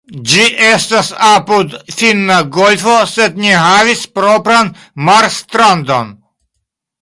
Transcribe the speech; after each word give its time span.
Ĝi 0.29 0.43
estas 0.67 1.09
apud 1.27 1.75
Finna 1.95 2.37
golfo 2.55 2.95
sed 3.11 3.37
ne 3.45 3.53
havis 3.67 4.03
propran 4.17 4.73
marstrandon. 5.11 6.11